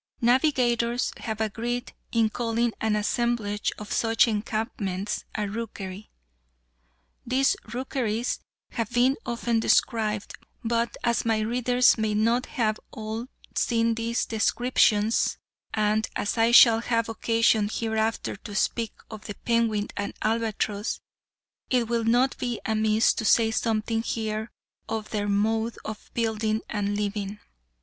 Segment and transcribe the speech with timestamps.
[0.21, 6.09] Navigators have agreed in calling an assemblage of such encampments a rookery.
[7.23, 8.39] These rookeries
[8.71, 10.33] have been often described,
[10.63, 12.47] but as my readers may not
[12.89, 15.37] all have seen these descriptions,
[15.71, 20.99] and as I shall have occasion hereafter to speak of the penguin and albatross,
[21.69, 24.49] it will not be amiss to say something here
[24.89, 27.37] of their mode of building and living.